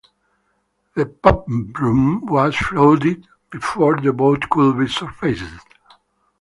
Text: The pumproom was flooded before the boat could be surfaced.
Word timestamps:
The 0.95 1.05
pumproom 1.05 2.23
was 2.25 2.55
flooded 2.55 3.27
before 3.51 3.97
the 4.01 4.11
boat 4.11 4.49
could 4.49 4.79
be 4.79 4.87
surfaced. 4.87 5.45